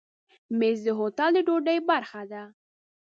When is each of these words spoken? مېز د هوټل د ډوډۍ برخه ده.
مېز 0.57 0.77
د 0.87 0.89
هوټل 0.99 1.29
د 1.33 1.37
ډوډۍ 1.47 1.77
برخه 1.89 2.21
ده. 2.31 2.43